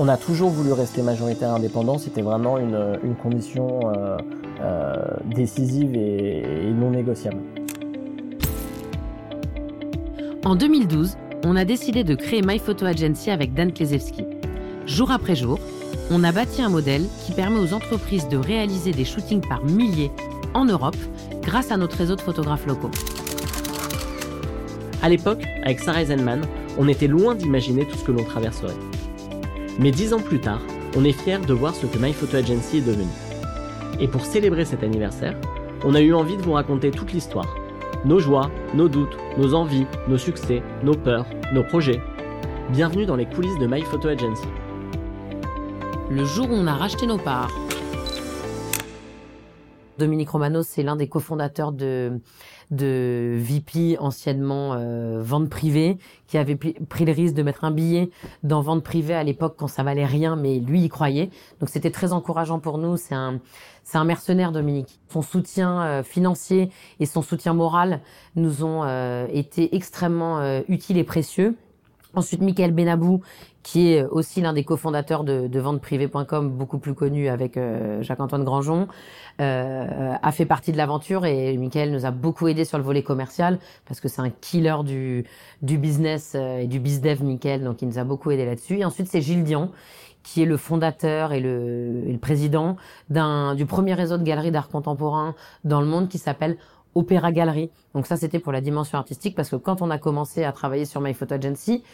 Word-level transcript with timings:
On 0.00 0.06
a 0.06 0.16
toujours 0.16 0.50
voulu 0.50 0.72
rester 0.72 1.02
majoritaire 1.02 1.52
indépendant, 1.52 1.98
c'était 1.98 2.22
vraiment 2.22 2.56
une, 2.56 3.16
condition 3.20 3.80
euh, 3.90 4.16
euh, 4.60 4.94
décisive 5.34 5.96
et, 5.96 6.68
et 6.68 6.70
non 6.70 6.92
négociable. 6.92 7.38
En 10.44 10.54
2012, 10.54 11.16
on 11.44 11.56
a 11.56 11.64
décidé 11.64 12.04
de 12.04 12.14
créer 12.14 12.42
My 12.46 12.60
Photo 12.60 12.86
Agency 12.86 13.32
avec 13.32 13.54
Dan 13.54 13.72
Klezewski. 13.72 14.24
Jour 14.86 15.10
après 15.10 15.34
jour, 15.34 15.58
on 16.12 16.22
a 16.22 16.30
bâti 16.30 16.62
un 16.62 16.68
modèle 16.68 17.02
qui 17.26 17.32
permet 17.32 17.58
aux 17.58 17.74
entreprises 17.74 18.28
de 18.28 18.36
réaliser 18.36 18.92
des 18.92 19.04
shootings 19.04 19.42
par 19.48 19.64
milliers 19.64 20.12
en 20.54 20.64
Europe 20.64 20.96
grâce 21.42 21.72
à 21.72 21.76
notre 21.76 21.96
réseau 21.96 22.14
de 22.14 22.20
photographes 22.20 22.66
locaux. 22.66 22.92
À 25.02 25.08
l'époque, 25.08 25.42
avec 25.64 25.80
Sarah 25.80 26.02
Eisenman, 26.02 26.42
on 26.78 26.86
était 26.86 27.08
loin 27.08 27.34
d'imaginer 27.34 27.84
tout 27.84 27.98
ce 27.98 28.04
que 28.04 28.12
l'on 28.12 28.24
traverserait. 28.24 28.74
Mais 29.78 29.92
dix 29.92 30.12
ans 30.12 30.20
plus 30.20 30.40
tard, 30.40 30.60
on 30.96 31.04
est 31.04 31.12
fiers 31.12 31.38
de 31.38 31.52
voir 31.52 31.72
ce 31.72 31.86
que 31.86 31.98
My 31.98 32.12
Photo 32.12 32.38
Agency 32.38 32.78
est 32.78 32.86
devenu. 32.86 33.06
Et 34.00 34.08
pour 34.08 34.24
célébrer 34.24 34.64
cet 34.64 34.82
anniversaire, 34.82 35.36
on 35.84 35.94
a 35.94 36.00
eu 36.00 36.12
envie 36.12 36.36
de 36.36 36.42
vous 36.42 36.54
raconter 36.54 36.90
toute 36.90 37.12
l'histoire. 37.12 37.46
Nos 38.04 38.18
joies, 38.18 38.50
nos 38.74 38.88
doutes, 38.88 39.16
nos 39.36 39.54
envies, 39.54 39.86
nos 40.08 40.18
succès, 40.18 40.62
nos 40.82 40.94
peurs, 40.94 41.26
nos 41.52 41.62
projets. 41.62 42.00
Bienvenue 42.70 43.06
dans 43.06 43.14
les 43.14 43.26
coulisses 43.26 43.58
de 43.60 43.68
My 43.68 43.82
Photo 43.82 44.08
Agency. 44.08 44.48
Le 46.10 46.24
jour 46.24 46.50
où 46.50 46.54
on 46.54 46.66
a 46.66 46.74
racheté 46.74 47.06
nos 47.06 47.18
parts. 47.18 47.52
Dominique 49.98 50.30
Romano, 50.30 50.62
c'est 50.62 50.82
l'un 50.82 50.96
des 50.96 51.08
cofondateurs 51.08 51.72
de, 51.72 52.20
de 52.70 53.34
VP, 53.36 53.98
anciennement 53.98 54.74
euh, 54.74 55.20
vente 55.22 55.50
privée, 55.50 55.98
qui 56.26 56.38
avait 56.38 56.56
pris 56.56 57.04
le 57.04 57.12
risque 57.12 57.34
de 57.34 57.42
mettre 57.42 57.64
un 57.64 57.70
billet 57.70 58.10
dans 58.42 58.60
vente 58.60 58.82
privée 58.82 59.14
à 59.14 59.24
l'époque 59.24 59.54
quand 59.58 59.68
ça 59.68 59.82
valait 59.82 60.06
rien, 60.06 60.36
mais 60.36 60.58
lui 60.58 60.82
y 60.82 60.88
croyait. 60.88 61.30
Donc 61.60 61.68
c'était 61.68 61.90
très 61.90 62.12
encourageant 62.12 62.58
pour 62.58 62.78
nous. 62.78 62.96
C'est 62.96 63.14
un, 63.14 63.40
c'est 63.90 63.96
un 63.96 64.04
mercenaire, 64.04 64.52
Dominique. 64.52 65.00
Son 65.08 65.22
soutien 65.22 65.82
euh, 65.82 66.02
financier 66.02 66.70
et 67.00 67.06
son 67.06 67.22
soutien 67.22 67.54
moral 67.54 68.00
nous 68.36 68.62
ont 68.62 68.82
euh, 68.84 69.26
été 69.32 69.74
extrêmement 69.74 70.40
euh, 70.40 70.60
utiles 70.68 70.98
et 70.98 71.04
précieux. 71.04 71.56
Ensuite, 72.14 72.40
Michael 72.40 72.72
Benabou, 72.72 73.20
qui 73.62 73.92
est 73.92 74.02
aussi 74.04 74.40
l'un 74.40 74.54
des 74.54 74.64
cofondateurs 74.64 75.24
de, 75.24 75.46
de 75.46 75.60
venteprivée.com, 75.60 76.50
beaucoup 76.50 76.78
plus 76.78 76.94
connu 76.94 77.28
avec 77.28 77.58
euh, 77.58 78.02
Jacques-Antoine 78.02 78.44
Grangeon, 78.44 78.88
euh, 79.42 80.14
a 80.20 80.32
fait 80.32 80.46
partie 80.46 80.72
de 80.72 80.78
l'aventure 80.78 81.26
et 81.26 81.56
Michael 81.58 81.92
nous 81.92 82.06
a 82.06 82.10
beaucoup 82.10 82.48
aidé 82.48 82.64
sur 82.64 82.78
le 82.78 82.84
volet 82.84 83.02
commercial 83.02 83.58
parce 83.86 84.00
que 84.00 84.08
c'est 84.08 84.22
un 84.22 84.30
killer 84.30 84.76
du, 84.84 85.26
business 85.60 86.32
euh, 86.34 86.60
et 86.60 86.66
du 86.66 86.80
bizdev, 86.80 87.22
Michael, 87.22 87.62
donc 87.62 87.82
il 87.82 87.88
nous 87.88 87.98
a 87.98 88.04
beaucoup 88.04 88.30
aidé 88.30 88.46
là-dessus. 88.46 88.82
Ensuite, 88.84 89.08
c'est 89.08 89.20
Gilles 89.20 89.44
Dion, 89.44 89.70
qui 90.22 90.42
est 90.42 90.46
le 90.46 90.56
fondateur 90.56 91.34
et 91.34 91.40
le, 91.40 92.04
et 92.06 92.12
le 92.12 92.18
président 92.18 92.76
du 93.10 93.66
premier 93.66 93.92
réseau 93.94 94.16
de 94.16 94.22
galeries 94.22 94.50
d'art 94.50 94.68
contemporain 94.68 95.34
dans 95.64 95.80
le 95.80 95.86
monde 95.86 96.08
qui 96.08 96.18
s'appelle 96.18 96.56
Opéra 96.98 97.30
Galerie. 97.30 97.70
Donc 97.94 98.06
ça, 98.06 98.16
c'était 98.16 98.40
pour 98.40 98.52
la 98.52 98.60
dimension 98.60 98.98
artistique 98.98 99.36
parce 99.36 99.50
que 99.50 99.56
quand 99.56 99.82
on 99.82 99.90
a 99.90 99.98
commencé 99.98 100.42
à 100.42 100.52
travailler 100.52 100.84
sur 100.84 101.00
My 101.00 101.14
Photo 101.14 101.36
Agency, 101.36 101.84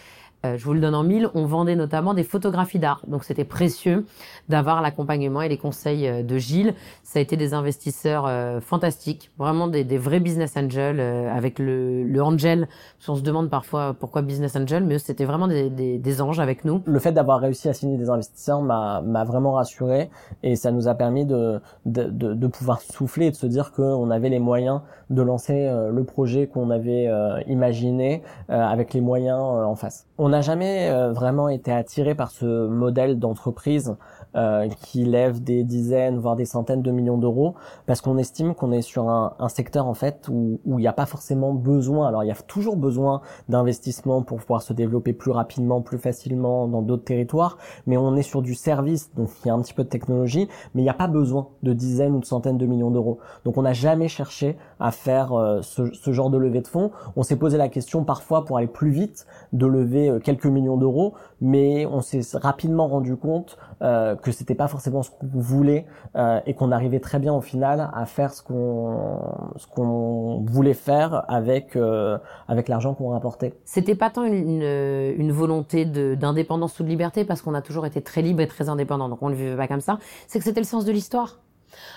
je 0.44 0.64
vous 0.64 0.74
le 0.74 0.80
donne 0.80 0.94
en 0.94 1.02
mille, 1.02 1.28
on 1.34 1.46
vendait 1.46 1.76
notamment 1.76 2.14
des 2.14 2.24
photographies 2.24 2.78
d'art. 2.78 3.02
Donc 3.06 3.24
c'était 3.24 3.44
précieux 3.44 4.04
d'avoir 4.48 4.82
l'accompagnement 4.82 5.42
et 5.42 5.48
les 5.48 5.56
conseils 5.56 6.06
euh, 6.06 6.22
de 6.22 6.36
Gilles. 6.36 6.74
Ça 7.02 7.18
a 7.18 7.22
été 7.22 7.36
des 7.36 7.54
investisseurs 7.54 8.26
euh, 8.26 8.60
fantastiques, 8.60 9.30
vraiment 9.38 9.68
des, 9.68 9.84
des, 9.84 9.98
vrais 9.98 10.20
business 10.20 10.56
angels 10.56 11.00
avec 11.00 11.58
le, 11.58 12.04
le 12.04 12.22
angel. 12.22 12.68
Parce 12.98 13.06
qu'on 13.06 13.16
se 13.16 13.22
demande 13.22 13.48
parfois 13.48 13.94
pourquoi 13.98 14.22
business 14.22 14.56
angel, 14.56 14.84
mais 14.84 14.98
c'était 14.98 15.24
vraiment 15.24 15.48
des, 15.48 15.70
des, 15.70 15.98
des, 15.98 16.20
anges 16.20 16.40
avec 16.40 16.64
nous. 16.64 16.82
Le 16.84 16.98
fait 16.98 17.12
d'avoir 17.12 17.40
réussi 17.40 17.68
à 17.68 17.72
signer 17.72 17.96
des 17.96 18.10
investisseurs 18.10 18.60
m'a 18.62 19.24
vraiment 19.24 19.52
rassuré 19.52 20.10
et 20.42 20.56
ça 20.56 20.70
nous 20.70 20.88
a 20.88 20.94
permis 20.94 21.24
de, 21.24 21.60
de, 21.86 22.04
de, 22.10 22.46
pouvoir 22.46 22.80
souffler 22.80 23.26
et 23.26 23.30
de 23.30 23.36
se 23.36 23.46
dire 23.46 23.72
qu'on 23.72 24.10
avait 24.10 24.28
les 24.28 24.38
moyens 24.38 24.80
de 25.10 25.22
lancer 25.22 25.70
le 25.90 26.04
projet 26.04 26.46
qu'on 26.46 26.70
avait 26.70 27.08
imaginé 27.46 28.22
avec 28.48 28.94
les 28.94 29.00
moyens 29.00 29.40
en 29.40 29.74
face. 29.74 30.06
On 30.18 30.32
n'a 30.34 30.40
jamais 30.40 30.90
euh, 30.90 31.12
vraiment 31.12 31.48
été 31.48 31.72
attiré 31.72 32.14
par 32.14 32.30
ce 32.30 32.66
modèle 32.66 33.18
d'entreprise 33.18 33.96
euh, 34.36 34.68
qui 34.80 35.04
lève 35.04 35.42
des 35.44 35.62
dizaines, 35.62 36.18
voire 36.18 36.34
des 36.34 36.44
centaines 36.44 36.82
de 36.82 36.90
millions 36.90 37.18
d'euros, 37.18 37.54
parce 37.86 38.00
qu'on 38.00 38.18
estime 38.18 38.54
qu'on 38.56 38.72
est 38.72 38.82
sur 38.82 39.08
un, 39.08 39.32
secteur 39.48 39.86
en 39.86 39.94
fait 39.94 40.26
où 40.28 40.58
il 40.66 40.76
n'y 40.76 40.88
a 40.88 40.92
pas 40.92 41.06
forcément 41.06 41.52
besoin. 41.52 42.08
Alors 42.08 42.24
il 42.24 42.26
y 42.26 42.32
a 42.32 42.34
toujours 42.34 42.76
besoin 42.76 43.20
d'investissement 43.48 44.22
pour 44.22 44.38
pouvoir 44.38 44.62
se 44.62 44.72
développer 44.72 45.12
plus 45.12 45.30
rapidement, 45.30 45.82
plus 45.82 45.98
facilement 45.98 46.66
dans 46.66 46.82
d'autres 46.82 47.04
territoires, 47.04 47.58
mais 47.86 47.96
on 47.96 48.16
est 48.16 48.22
sur 48.22 48.42
du 48.42 48.54
service, 48.54 49.14
donc 49.14 49.28
il 49.44 49.48
y 49.48 49.50
a 49.52 49.54
un 49.54 49.60
petit 49.60 49.74
peu 49.74 49.84
de 49.84 49.88
technologie, 49.88 50.48
mais 50.74 50.80
il 50.80 50.84
n'y 50.84 50.90
a 50.90 50.94
pas 50.94 51.06
besoin 51.06 51.48
de 51.62 51.72
dizaines 51.72 52.16
ou 52.16 52.18
de 52.18 52.24
centaines 52.24 52.58
de 52.58 52.66
millions 52.66 52.90
d'euros. 52.90 53.18
Donc 53.44 53.56
on 53.56 53.62
n'a 53.62 53.72
jamais 53.72 54.08
cherché 54.08 54.56
à 54.80 54.90
faire 54.90 55.32
euh, 55.32 55.62
ce, 55.62 55.92
ce, 55.92 56.10
genre 56.10 56.30
de 56.30 56.38
levée 56.38 56.60
de 56.60 56.66
fonds. 56.66 56.90
On 57.14 57.22
s'est 57.22 57.36
posé 57.36 57.56
la 57.56 57.68
question 57.68 58.02
parfois 58.02 58.44
pour 58.44 58.58
aller 58.58 58.66
plus 58.66 58.90
vite 58.90 59.26
de 59.52 59.66
lever 59.66 60.18
quelques 60.24 60.46
millions 60.46 60.76
d'euros, 60.76 61.14
mais 61.40 61.86
on 61.86 62.00
s'est 62.00 62.22
rapidement 62.34 62.88
rendu 62.88 63.16
compte 63.16 63.56
euh, 63.82 64.16
que 64.16 64.32
c'était 64.32 64.56
pas 64.56 64.66
forcément 64.66 65.02
ce 65.02 65.10
qu'on 65.10 65.28
voulait 65.28 65.86
euh, 66.16 66.40
et 66.46 66.54
qu'on 66.54 66.72
arrivait 66.72 66.98
très 66.98 67.20
bien 67.20 67.32
au 67.32 67.40
final 67.40 67.90
à 67.94 68.06
faire 68.06 68.32
ce 68.32 68.42
qu'on 68.42 69.20
ce 69.56 69.66
qu'on 69.68 70.44
voulait 70.46 70.74
faire 70.74 71.24
avec 71.28 71.76
euh, 71.76 72.18
avec 72.48 72.68
l'argent 72.68 72.94
qu'on 72.94 73.10
rapportait. 73.10 73.54
C'était 73.64 73.94
pas 73.94 74.10
tant 74.10 74.24
une, 74.24 74.34
une, 74.34 75.14
une 75.16 75.32
volonté 75.32 75.84
d'indépendance 75.84 76.80
ou 76.80 76.82
de 76.82 76.88
liberté 76.88 77.24
parce 77.24 77.42
qu'on 77.42 77.54
a 77.54 77.62
toujours 77.62 77.86
été 77.86 78.02
très 78.02 78.22
libre 78.22 78.40
et 78.40 78.48
très 78.48 78.68
indépendant, 78.68 79.08
donc 79.08 79.22
on 79.22 79.28
le 79.28 79.36
vivait 79.36 79.56
pas 79.56 79.68
comme 79.68 79.80
ça. 79.80 79.98
C'est 80.26 80.38
que 80.40 80.44
c'était 80.44 80.60
le 80.60 80.66
sens 80.66 80.84
de 80.84 80.90
l'histoire. 80.90 81.38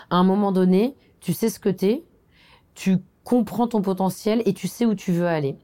À 0.09 0.18
un 0.18 0.24
moment 0.24 0.52
donné, 0.52 0.96
tu 1.20 1.34
sais 1.34 1.50
ce 1.50 1.59
que 1.59 1.70
t'es, 1.70 2.04
tu 2.76 2.98
comprends 3.24 3.68
ton 3.68 3.82
potentiel 3.82 4.42
et 4.46 4.54
tu 4.54 4.68
sais 4.68 4.86
où 4.86 4.96
tu 4.96 5.12
veux 5.12 5.28
aller. 5.28 5.58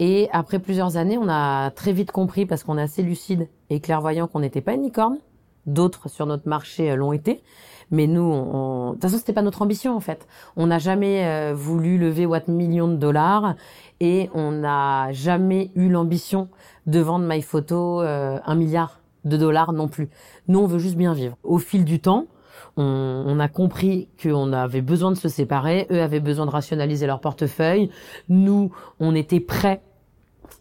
Et 0.00 0.28
après 0.32 0.58
plusieurs 0.58 0.96
années, 0.96 1.18
on 1.18 1.28
a 1.28 1.70
très 1.70 1.92
vite 1.92 2.10
compris, 2.10 2.46
parce 2.46 2.64
qu'on 2.64 2.78
est 2.78 2.82
assez 2.82 3.02
lucide 3.02 3.48
et 3.70 3.80
clairvoyant, 3.80 4.26
qu'on 4.26 4.40
n'était 4.40 4.60
pas 4.60 4.74
une 4.74 4.90
D'autres 5.66 6.10
sur 6.10 6.26
notre 6.26 6.46
marché 6.46 6.90
euh, 6.90 6.96
l'ont 6.96 7.12
été, 7.12 7.42
mais 7.90 8.06
nous, 8.06 8.20
on... 8.20 8.88
de 8.88 8.92
toute 8.94 9.02
façon, 9.02 9.16
c'était 9.16 9.32
pas 9.32 9.40
notre 9.40 9.62
ambition 9.62 9.96
en 9.96 10.00
fait. 10.00 10.26
On 10.56 10.66
n'a 10.66 10.78
jamais 10.78 11.24
euh, 11.24 11.54
voulu 11.54 11.96
lever 11.96 12.26
what 12.26 12.42
millions 12.48 12.88
de 12.88 12.96
dollars 12.96 13.54
et 14.00 14.28
on 14.34 14.50
n'a 14.50 15.10
jamais 15.12 15.70
eu 15.74 15.88
l'ambition 15.88 16.48
de 16.86 17.00
vendre 17.00 17.26
My 17.26 17.40
Photo 17.40 18.02
euh, 18.02 18.38
un 18.44 18.54
milliard 18.54 19.00
de 19.24 19.38
dollars 19.38 19.72
non 19.72 19.88
plus. 19.88 20.10
Nous, 20.48 20.58
on 20.58 20.66
veut 20.66 20.78
juste 20.78 20.96
bien 20.96 21.14
vivre. 21.14 21.38
Au 21.42 21.56
fil 21.56 21.86
du 21.86 21.98
temps, 21.98 22.26
on, 22.76 23.24
on, 23.26 23.40
a 23.40 23.48
compris 23.48 24.08
qu'on 24.22 24.52
avait 24.52 24.80
besoin 24.80 25.10
de 25.10 25.16
se 25.16 25.28
séparer, 25.28 25.86
eux 25.90 26.02
avaient 26.02 26.20
besoin 26.20 26.46
de 26.46 26.50
rationaliser 26.50 27.06
leur 27.06 27.20
portefeuille, 27.20 27.90
nous, 28.28 28.72
on 29.00 29.14
était 29.14 29.40
prêts 29.40 29.80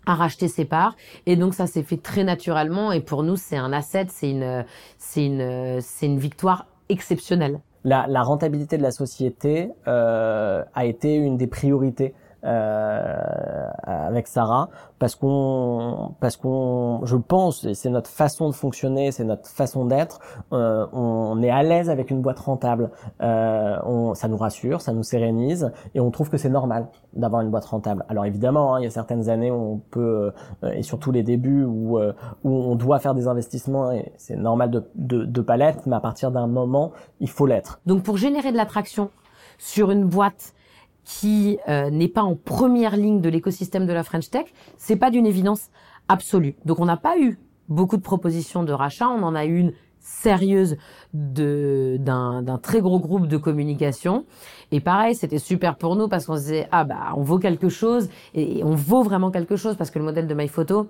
à 0.05 0.15
racheter 0.15 0.47
ses 0.47 0.65
parts 0.65 0.95
et 1.25 1.35
donc 1.35 1.53
ça 1.53 1.67
s'est 1.67 1.83
fait 1.83 1.97
très 1.97 2.23
naturellement 2.23 2.91
et 2.91 2.99
pour 2.99 3.23
nous 3.23 3.35
c'est 3.35 3.57
un 3.57 3.71
asset, 3.71 4.07
c'est 4.09 4.29
une 4.29 4.65
c'est 4.97 5.25
une 5.25 5.79
c'est 5.81 6.05
une 6.07 6.19
victoire 6.19 6.67
exceptionnelle. 6.89 7.59
La, 7.85 8.05
la, 8.07 8.21
rentabilité 8.21 8.77
de 8.77 8.81
la 8.81 8.91
société 8.91 9.69
euh, 9.87 10.63
a 10.73 10.85
été 10.85 11.15
une 11.15 11.35
des 11.35 11.47
priorités 11.47 12.13
euh, 12.45 13.67
avec 13.83 14.27
Sarah 14.27 14.69
parce 14.99 15.15
qu'on 15.15 16.13
parce 16.19 16.37
qu'on 16.37 17.01
je 17.03 17.15
pense 17.15 17.71
c'est 17.73 17.89
notre 17.89 18.09
façon 18.09 18.49
de 18.49 18.53
fonctionner 18.53 19.11
c'est 19.11 19.23
notre 19.23 19.47
façon 19.49 19.85
d'être 19.85 20.19
euh, 20.51 20.85
on 20.91 21.41
est 21.41 21.49
à 21.49 21.63
l'aise 21.63 21.89
avec 21.89 22.11
une 22.11 22.21
boîte 22.21 22.39
rentable. 22.39 22.91
Euh, 23.21 23.77
on, 23.85 24.13
ça 24.13 24.27
nous 24.27 24.37
rassure 24.37 24.81
ça 24.81 24.93
nous 24.93 25.03
sérénise 25.03 25.71
et 25.95 25.99
on 25.99 26.11
trouve 26.11 26.29
que 26.29 26.37
c'est 26.37 26.49
normal 26.49 26.87
d'avoir 27.13 27.41
une 27.41 27.49
boîte 27.49 27.65
rentable. 27.65 28.05
Alors 28.09 28.25
évidemment 28.25 28.75
hein, 28.75 28.79
il 28.79 28.83
y 28.83 28.87
a 28.87 28.91
certaines 28.91 29.29
années 29.29 29.51
où 29.51 29.73
on 29.73 29.77
peut 29.77 30.31
euh, 30.63 30.71
et 30.71 30.83
surtout 30.83 31.11
les 31.11 31.23
débuts 31.23 31.63
où 31.63 31.97
euh, 31.97 32.13
où 32.43 32.51
on 32.51 32.75
doit 32.75 32.99
faire 32.99 33.13
des 33.13 33.27
investissements 33.27 33.91
et 33.91 34.11
c'est 34.17 34.35
normal 34.35 34.71
de, 34.71 34.83
de 34.95 35.25
de 35.25 35.41
pas 35.41 35.57
l'être 35.57 35.83
mais 35.85 35.95
à 35.95 36.01
partir 36.01 36.31
d'un 36.31 36.47
moment 36.47 36.91
il 37.19 37.29
faut 37.29 37.45
l'être. 37.45 37.79
Donc 37.85 38.03
pour 38.03 38.17
générer 38.17 38.51
de 38.51 38.57
l'attraction 38.57 39.09
sur 39.57 39.91
une 39.91 40.05
boîte 40.05 40.53
qui 41.03 41.57
euh, 41.67 41.89
n'est 41.89 42.07
pas 42.07 42.23
en 42.23 42.35
première 42.35 42.95
ligne 42.95 43.21
de 43.21 43.29
l'écosystème 43.29 43.85
de 43.85 43.93
la 43.93 44.03
French 44.03 44.29
Tech, 44.29 44.45
c'est 44.77 44.95
pas 44.95 45.11
d'une 45.11 45.25
évidence 45.25 45.69
absolue. 46.07 46.55
Donc 46.65 46.79
on 46.79 46.85
n'a 46.85 46.97
pas 46.97 47.17
eu 47.19 47.39
beaucoup 47.69 47.97
de 47.97 48.01
propositions 48.01 48.63
de 48.63 48.73
rachat, 48.73 49.07
on 49.09 49.23
en 49.23 49.35
a 49.35 49.45
eu 49.45 49.57
une 49.57 49.73
sérieuse 50.03 50.75
d'un 51.13 52.59
très 52.61 52.81
gros 52.81 52.99
groupe 52.99 53.27
de 53.27 53.37
communication 53.37 54.25
et 54.71 54.81
pareil 54.81 55.15
c'était 55.15 55.39
super 55.39 55.77
pour 55.77 55.95
nous 55.95 56.09
parce 56.09 56.25
qu'on 56.25 56.35
se 56.35 56.41
disait 56.41 56.67
ah 56.73 56.83
bah 56.83 57.13
on 57.15 57.21
vaut 57.21 57.39
quelque 57.39 57.69
chose 57.69 58.09
et 58.33 58.65
on 58.65 58.75
vaut 58.75 59.01
vraiment 59.01 59.31
quelque 59.31 59.55
chose 59.55 59.77
parce 59.77 59.91
que 59.91 59.99
le 59.99 60.05
modèle 60.05 60.27
de 60.27 60.33
MyPhoto 60.33 60.89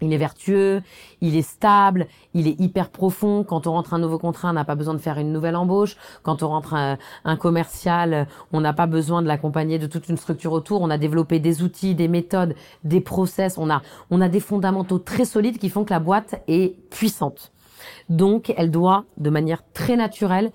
il 0.00 0.12
est 0.12 0.18
vertueux, 0.18 0.82
il 1.20 1.36
est 1.36 1.42
stable, 1.42 2.06
il 2.34 2.46
est 2.46 2.58
hyper 2.60 2.90
profond. 2.90 3.44
Quand 3.44 3.66
on 3.66 3.72
rentre 3.72 3.94
un 3.94 3.98
nouveau 3.98 4.18
contrat, 4.18 4.50
on 4.50 4.52
n'a 4.52 4.64
pas 4.64 4.74
besoin 4.74 4.94
de 4.94 4.98
faire 4.98 5.18
une 5.18 5.32
nouvelle 5.32 5.56
embauche. 5.56 5.96
Quand 6.22 6.42
on 6.42 6.48
rentre 6.48 6.74
un, 6.74 7.36
commercial, 7.36 8.26
on 8.52 8.60
n'a 8.60 8.72
pas 8.72 8.86
besoin 8.86 9.22
de 9.22 9.28
l'accompagner 9.28 9.78
de 9.78 9.86
toute 9.86 10.08
une 10.08 10.16
structure 10.16 10.52
autour. 10.52 10.82
On 10.82 10.90
a 10.90 10.98
développé 10.98 11.38
des 11.40 11.62
outils, 11.62 11.94
des 11.94 12.08
méthodes, 12.08 12.54
des 12.84 13.00
process. 13.00 13.58
On 13.58 13.70
a, 13.70 13.82
on 14.10 14.20
a 14.20 14.28
des 14.28 14.40
fondamentaux 14.40 14.98
très 14.98 15.24
solides 15.24 15.58
qui 15.58 15.68
font 15.68 15.84
que 15.84 15.92
la 15.92 16.00
boîte 16.00 16.42
est 16.48 16.76
puissante. 16.90 17.52
Donc, 18.08 18.52
elle 18.56 18.70
doit, 18.70 19.04
de 19.16 19.30
manière 19.30 19.62
très 19.72 19.96
naturelle, 19.96 20.50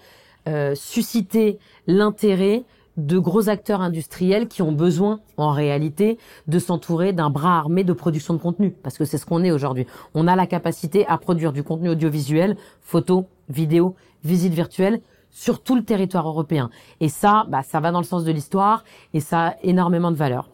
euh, 0.48 0.75
susciter 0.75 1.57
l'intérêt 1.88 2.63
de 2.98 3.18
gros 3.18 3.50
acteurs 3.50 3.81
industriels 3.81 4.48
qui 4.48 4.62
ont 4.62 4.72
besoin, 4.72 5.19
en 5.38 5.51
réalité, 5.51 6.18
de 6.48 6.60
s'entourer 6.60 7.13
d'un 7.13 7.30
bras 7.30 7.57
armé 7.57 7.84
de 7.84 7.94
production 7.94 8.34
de 8.34 8.40
contenu, 8.40 8.72
parce 8.72 8.98
que 8.98 9.06
c'est 9.06 9.18
ce 9.18 9.25
qu'on 9.25 9.44
est 9.44 9.51
aujourd'hui. 9.51 9.88
On 10.13 10.28
a 10.28 10.36
la 10.36 10.48
capacité 10.48 11.06
à 11.07 11.18
produire 11.18 11.54
du 11.54 11.63
contenu 11.63 11.90
audiovisuel, 11.90 12.56
photos, 12.81 13.25
vidéos, 13.50 13.95
visites 14.24 14.54
virtuelles, 14.54 15.01
sur 15.31 15.63
tout 15.63 15.75
le 15.75 15.84
territoire 15.84 16.28
européen. 16.28 16.69
Et 17.00 17.10
ça, 17.10 17.45
bah, 17.50 17.63
ça 17.63 17.80
va 17.80 17.92
dans 17.92 18.00
le 18.00 18.06
sens 18.06 18.24
de 18.24 18.31
l'histoire 18.31 18.84
et 19.13 19.19
ça 19.19 19.48
a 19.48 19.56
énormément 19.63 20.12
de 20.12 20.16
valeur. 20.16 20.50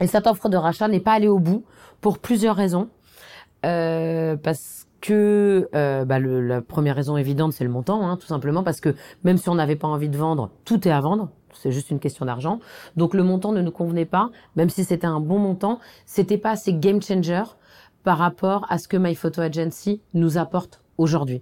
Et 0.00 0.06
cette 0.06 0.26
offre 0.26 0.48
de 0.50 0.56
rachat 0.56 0.86
n'est 0.86 1.00
pas 1.00 1.12
allée 1.12 1.28
au 1.28 1.38
bout 1.38 1.64
pour 2.00 2.18
plusieurs 2.18 2.54
raisons. 2.54 2.88
Euh, 3.66 4.36
parce 4.36 4.86
que 5.00 5.68
euh, 5.74 6.04
bah, 6.04 6.18
la 6.20 6.60
première 6.60 6.94
raison 6.94 7.16
évidente, 7.16 7.52
c'est 7.52 7.64
le 7.64 7.70
montant, 7.70 8.06
hein, 8.08 8.16
tout 8.16 8.26
simplement, 8.26 8.62
parce 8.62 8.80
que 8.80 8.94
même 9.24 9.36
si 9.36 9.48
on 9.48 9.54
n'avait 9.54 9.76
pas 9.76 9.88
envie 9.88 10.08
de 10.08 10.16
vendre, 10.16 10.50
tout 10.64 10.86
est 10.86 10.90
à 10.90 11.00
vendre. 11.00 11.30
C'est 11.60 11.72
juste 11.72 11.90
une 11.90 12.00
question 12.00 12.24
d'argent. 12.24 12.60
Donc 12.96 13.14
le 13.14 13.22
montant 13.22 13.52
ne 13.52 13.60
nous 13.60 13.70
convenait 13.70 14.04
pas, 14.04 14.30
même 14.56 14.70
si 14.70 14.84
c'était 14.84 15.06
un 15.06 15.20
bon 15.20 15.38
montant, 15.38 15.78
c'était 16.06 16.38
pas 16.38 16.50
assez 16.50 16.72
game 16.72 17.02
changer 17.02 17.42
par 18.04 18.18
rapport 18.18 18.66
à 18.68 18.78
ce 18.78 18.88
que 18.88 18.96
My 18.96 19.14
Photo 19.14 19.40
Agency 19.40 20.00
nous 20.14 20.38
apporte 20.38 20.80
aujourd'hui. 20.98 21.40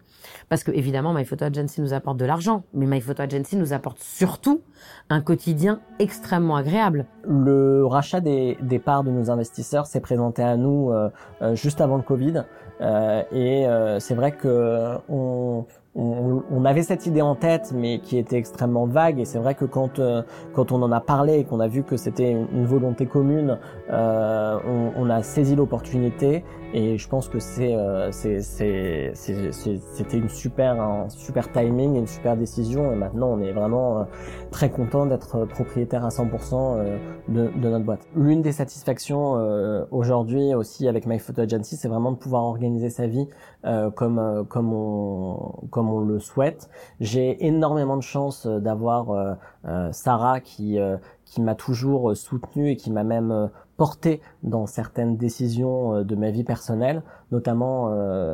Parce 0.48 0.62
que 0.62 0.70
évidemment, 0.70 1.12
My 1.12 1.24
Photo 1.24 1.46
Agency 1.46 1.80
nous 1.80 1.94
apporte 1.94 2.18
de 2.18 2.24
l'argent, 2.24 2.64
mais 2.74 2.86
My 2.86 3.00
Photo 3.00 3.22
Agency 3.22 3.56
nous 3.56 3.72
apporte 3.72 3.98
surtout 3.98 4.60
un 5.08 5.20
quotidien 5.20 5.80
extrêmement 5.98 6.56
agréable. 6.56 7.06
Le 7.26 7.84
rachat 7.84 8.20
des, 8.20 8.56
parts 8.84 9.02
de 9.02 9.10
nos 9.10 9.30
investisseurs 9.30 9.86
s'est 9.86 10.00
présenté 10.00 10.42
à 10.42 10.56
nous 10.56 10.90
euh, 10.90 11.08
euh, 11.42 11.54
juste 11.54 11.80
avant 11.80 11.96
le 11.96 12.02
Covid, 12.02 12.42
et 12.80 13.66
euh, 13.66 13.98
c'est 14.00 14.14
vrai 14.14 14.32
que 14.32 14.96
on, 15.08 15.64
on, 15.94 16.42
on, 16.50 16.64
avait 16.66 16.82
cette 16.82 17.06
idée 17.06 17.22
en 17.22 17.34
tête, 17.34 17.72
mais 17.74 18.00
qui 18.00 18.18
était 18.18 18.36
extrêmement 18.36 18.84
vague. 18.84 19.18
Et 19.18 19.24
c'est 19.24 19.38
vrai 19.38 19.54
que 19.54 19.64
quand 19.64 19.98
euh, 19.98 20.22
quand 20.52 20.72
on 20.72 20.82
en 20.82 20.92
a 20.92 21.00
parlé 21.00 21.38
et 21.38 21.44
qu'on 21.44 21.60
a 21.60 21.68
vu 21.68 21.84
que 21.84 21.96
c'était 21.96 22.30
une, 22.30 22.66
volonté 22.66 23.06
commune, 23.06 23.58
euh, 23.90 24.58
on, 24.66 24.92
on, 24.96 25.10
a 25.10 25.22
saisi 25.22 25.56
l'opportunité. 25.56 26.44
Et 26.74 26.98
je 26.98 27.08
pense 27.08 27.28
que 27.28 27.38
c'est 27.38 27.74
c'était 28.12 30.18
une 30.18 30.28
super 30.28 30.80
un 30.80 31.08
super 31.08 31.50
timing, 31.50 31.96
une 31.96 32.06
super 32.06 32.36
décision. 32.36 32.92
Et 32.92 32.96
maintenant, 32.96 33.28
on 33.28 33.40
est 33.40 33.52
vraiment 33.52 34.06
très 34.50 34.68
content 34.68 35.06
d'être 35.06 35.46
propriétaire 35.46 36.04
à 36.04 36.08
100% 36.08 36.84
de, 37.28 37.50
de, 37.56 37.68
notre 37.68 37.84
boîte. 37.84 38.06
L'une 38.14 38.42
des 38.42 38.52
satisfactions 38.52 39.86
aujourd'hui 39.90 40.54
aussi 40.54 40.88
avec 40.88 41.06
My 41.06 41.18
Photo 41.18 41.42
Agency, 41.42 41.76
c'est 41.76 41.88
vraiment 41.88 42.12
de 42.12 42.16
pouvoir 42.16 42.42
organiser 42.42 42.65
sa 42.90 43.06
vie 43.06 43.28
euh, 43.64 43.90
comme 43.90 44.46
comme 44.48 44.72
on 44.72 45.66
comme 45.70 45.90
on 45.90 46.00
le 46.00 46.18
souhaite. 46.18 46.68
J'ai 47.00 47.44
énormément 47.46 47.96
de 47.96 48.02
chance 48.02 48.46
euh, 48.46 48.60
d'avoir 48.60 49.10
euh, 49.10 49.34
euh, 49.66 49.92
Sarah 49.92 50.40
qui 50.40 50.78
qui 51.26 51.42
m'a 51.42 51.54
toujours 51.54 52.16
soutenu 52.16 52.70
et 52.70 52.76
qui 52.76 52.90
m'a 52.90 53.04
même 53.04 53.50
porté 53.76 54.22
dans 54.42 54.64
certaines 54.64 55.18
décisions 55.18 56.02
de 56.02 56.16
ma 56.16 56.30
vie 56.30 56.44
personnelle, 56.44 57.02
notamment 57.30 57.90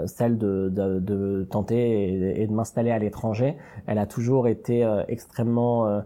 celle 0.06 0.38
de, 0.38 0.68
de, 0.68 1.00
de 1.00 1.48
tenter 1.50 2.40
et, 2.40 2.46
de 2.46 2.52
m'installer 2.52 2.92
à 2.92 2.98
l'étranger. 3.00 3.56
Elle 3.86 3.98
a 3.98 4.06
toujours 4.06 4.46
été 4.46 4.88
extrêmement 5.08 6.02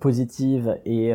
positive 0.00 0.76
et 0.84 1.12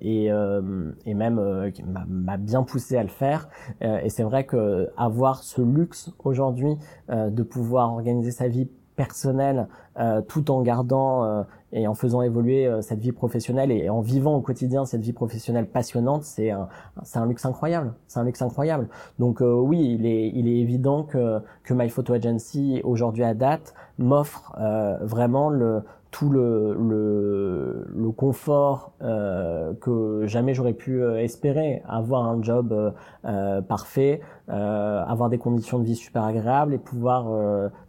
et, 0.00 0.24
et 0.24 1.14
même 1.14 1.70
m'a 2.08 2.36
bien 2.36 2.64
poussé 2.64 2.96
à 2.96 3.02
le 3.04 3.08
faire. 3.08 3.48
et 3.82 4.08
c'est 4.08 4.24
vrai 4.24 4.44
que 4.44 4.90
avoir 4.96 5.44
ce 5.44 5.62
luxe 5.62 6.10
aujourd'hui 6.24 6.76
de 7.08 7.42
pouvoir 7.44 7.92
organiser 7.92 8.32
sa 8.32 8.48
vie 8.48 8.68
personnel 8.96 9.68
euh, 9.98 10.22
tout 10.22 10.50
en 10.50 10.62
gardant 10.62 11.24
euh, 11.24 11.42
et 11.72 11.86
en 11.86 11.94
faisant 11.94 12.22
évoluer 12.22 12.66
euh, 12.66 12.80
cette 12.80 13.00
vie 13.00 13.12
professionnelle 13.12 13.70
et, 13.70 13.88
en 13.88 14.00
vivant 14.00 14.34
au 14.34 14.40
quotidien 14.40 14.84
cette 14.84 15.02
vie 15.02 15.12
professionnelle 15.12 15.66
passionnante, 15.66 16.24
c'est 16.24 16.50
un, 16.50 16.68
c'est 17.02 17.18
un 17.18 17.26
luxe 17.26 17.44
incroyable. 17.44 17.94
C'est 18.06 18.20
un 18.20 18.24
luxe 18.24 18.42
incroyable. 18.42 18.88
Donc 19.18 19.40
oui, 19.40 19.96
il 19.98 20.06
est, 20.06 20.28
il 20.34 20.48
est 20.48 20.58
évident 20.58 21.02
que, 21.02 21.40
que 21.64 21.74
My 21.74 21.88
Photo 21.88 22.12
Agency, 22.12 22.80
aujourd'hui 22.84 23.24
à 23.24 23.34
date, 23.34 23.74
m'offre 23.98 24.54
vraiment 25.02 25.50
le, 25.50 25.82
tout 26.16 26.30
le, 26.30 26.74
le, 26.74 27.86
le 27.94 28.10
confort 28.10 28.92
euh, 29.02 29.74
que 29.74 30.22
jamais 30.26 30.54
j'aurais 30.54 30.72
pu 30.72 31.04
espérer, 31.18 31.82
avoir 31.86 32.24
un 32.24 32.42
job 32.42 32.94
euh, 33.26 33.60
parfait, 33.60 34.22
euh, 34.48 35.04
avoir 35.04 35.28
des 35.28 35.36
conditions 35.36 35.78
de 35.78 35.84
vie 35.84 35.94
super 35.94 36.24
agréables 36.24 36.72
et 36.72 36.78
pouvoir 36.78 37.26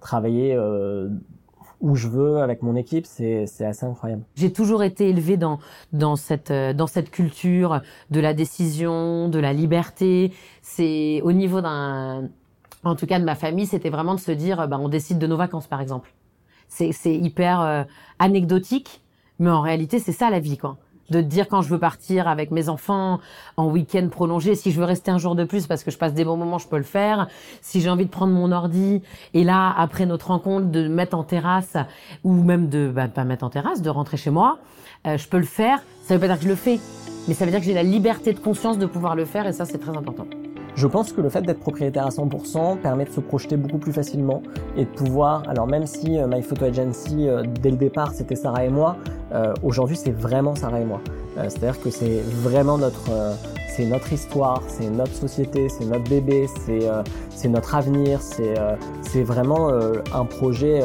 travailler 0.01 0.57
où 1.81 1.95
je 1.95 2.07
veux 2.07 2.37
avec 2.37 2.61
mon 2.63 2.75
équipe, 2.75 3.05
c'est 3.05 3.45
assez 3.61 3.85
incroyable. 3.85 4.23
J'ai 4.35 4.51
toujours 4.51 4.83
été 4.83 5.09
élevée 5.09 5.37
dans 5.37 5.59
dans 5.93 6.15
cette 6.15 6.51
dans 6.51 6.87
cette 6.87 7.11
culture 7.11 7.81
de 8.09 8.19
la 8.19 8.33
décision, 8.33 9.29
de 9.29 9.39
la 9.39 9.53
liberté. 9.53 10.33
C'est 10.61 11.21
au 11.23 11.31
niveau 11.31 11.61
d'un 11.61 12.29
en 12.83 12.95
tout 12.95 13.05
cas 13.05 13.19
de 13.19 13.25
ma 13.25 13.35
famille, 13.35 13.65
c'était 13.65 13.89
vraiment 13.89 14.15
de 14.15 14.19
se 14.19 14.31
dire 14.31 14.67
bah 14.67 14.77
on 14.79 14.89
décide 14.89 15.19
de 15.19 15.27
nos 15.27 15.37
vacances 15.37 15.67
par 15.67 15.81
exemple. 15.81 16.13
C'est 16.67 16.91
c'est 16.91 17.15
hyper 17.15 17.61
euh, 17.61 17.83
anecdotique, 18.19 19.01
mais 19.39 19.49
en 19.49 19.61
réalité, 19.61 19.99
c'est 19.99 20.11
ça 20.11 20.29
la 20.29 20.39
vie 20.39 20.57
quoi 20.57 20.77
de 21.09 21.21
dire 21.21 21.47
quand 21.47 21.61
je 21.61 21.69
veux 21.69 21.79
partir 21.79 22.27
avec 22.27 22.51
mes 22.51 22.69
enfants 22.69 23.19
en 23.55 23.67
week-end 23.67 24.07
prolongé, 24.09 24.55
si 24.55 24.71
je 24.71 24.79
veux 24.79 24.85
rester 24.85 25.11
un 25.11 25.17
jour 25.17 25.35
de 25.35 25.43
plus 25.43 25.67
parce 25.67 25.83
que 25.83 25.91
je 25.91 25.97
passe 25.97 26.13
des 26.13 26.25
bons 26.25 26.37
moments, 26.37 26.57
je 26.57 26.67
peux 26.67 26.77
le 26.77 26.83
faire. 26.83 27.27
Si 27.61 27.81
j'ai 27.81 27.89
envie 27.89 28.05
de 28.05 28.11
prendre 28.11 28.33
mon 28.33 28.51
ordi 28.51 29.01
et 29.33 29.43
là 29.43 29.73
après 29.77 30.05
notre 30.05 30.27
rencontre 30.27 30.67
de 30.67 30.87
mettre 30.87 31.17
en 31.17 31.23
terrasse 31.23 31.77
ou 32.23 32.33
même 32.33 32.69
de 32.69 32.91
bah, 32.93 33.07
pas 33.07 33.23
mettre 33.23 33.43
en 33.43 33.49
terrasse, 33.49 33.81
de 33.81 33.89
rentrer 33.89 34.17
chez 34.17 34.29
moi, 34.29 34.59
euh, 35.05 35.17
je 35.17 35.27
peux 35.27 35.37
le 35.37 35.43
faire. 35.43 35.81
Ça 36.03 36.13
veut 36.13 36.19
pas 36.19 36.27
dire 36.27 36.37
que 36.37 36.43
je 36.43 36.49
le 36.49 36.55
fais, 36.55 36.79
mais 37.27 37.33
ça 37.33 37.45
veut 37.45 37.51
dire 37.51 37.59
que 37.59 37.65
j'ai 37.65 37.73
la 37.73 37.83
liberté 37.83 38.33
de 38.33 38.39
conscience 38.39 38.77
de 38.77 38.85
pouvoir 38.85 39.15
le 39.15 39.25
faire 39.25 39.47
et 39.47 39.53
ça 39.53 39.65
c'est 39.65 39.77
très 39.77 39.95
important. 39.95 40.25
Je 40.77 40.85
pense 40.85 41.11
que 41.11 41.21
le 41.21 41.29
fait 41.29 41.41
d'être 41.41 41.59
propriétaire 41.59 42.05
à 42.05 42.09
100% 42.09 42.77
permet 42.77 43.05
de 43.05 43.09
se 43.09 43.19
projeter 43.19 43.57
beaucoup 43.57 43.79
plus 43.79 43.91
facilement 43.91 44.43
et 44.77 44.85
de 44.85 44.89
pouvoir, 44.89 45.41
alors 45.49 45.65
même 45.65 45.87
si 45.87 46.19
euh, 46.19 46.27
My 46.27 46.43
Photo 46.43 46.65
Agency, 46.65 47.27
euh, 47.27 47.41
dès 47.63 47.71
le 47.71 47.77
départ, 47.77 48.13
c'était 48.13 48.35
Sarah 48.35 48.63
et 48.65 48.69
moi, 48.69 48.95
euh, 49.33 49.55
aujourd'hui 49.63 49.95
c'est 49.95 50.11
vraiment 50.11 50.53
Sarah 50.53 50.79
et 50.79 50.85
moi. 50.85 51.01
C'est-à-dire 51.35 51.81
que 51.81 51.89
c'est 51.89 52.21
vraiment 52.43 52.77
notre, 52.77 54.13
histoire, 54.13 54.61
c'est 54.67 54.89
notre 54.89 55.13
société, 55.13 55.67
c'est 55.69 55.85
notre 55.85 56.07
bébé, 56.09 56.47
c'est 57.29 57.49
notre 57.49 57.75
avenir, 57.75 58.21
c'est 58.21 59.23
vraiment 59.23 59.69
un 59.69 60.25
projet, 60.25 60.79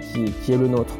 qui, 0.00 0.32
qui 0.44 0.52
est 0.52 0.56
le 0.56 0.68
nôtre. 0.68 0.94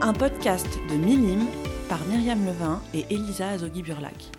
Un 0.00 0.14
podcast 0.14 0.68
de 0.90 0.94
Milim 0.94 1.46
par 1.88 2.04
Myriam 2.06 2.44
Levin 2.44 2.80
et 2.94 3.06
Elisa 3.10 3.50
Azogui-Burlac. 3.50 4.35